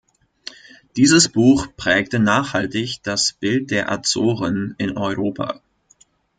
Dieses 0.97 1.29
Buch 1.29 1.67
prägte 1.77 2.17
nachhaltig 2.17 3.03
das 3.03 3.33
Bild 3.33 3.69
der 3.69 3.91
Azoren 3.91 4.73
in 4.79 4.97
Europa. 4.97 5.61